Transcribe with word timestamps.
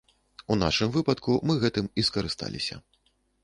У 0.47 0.57
нашым 0.61 0.89
выпадку 0.95 1.37
мы 1.51 1.59
гэтым 1.67 1.93
і 1.99 2.09
скарысталіся. 2.11 2.83